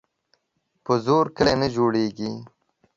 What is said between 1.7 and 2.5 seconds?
جوړیږي.